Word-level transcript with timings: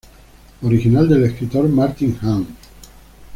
Original 0.63 1.07
del 1.07 1.25
escritor 1.25 1.69
Martín 1.69 2.17
Hahn. 2.23 2.47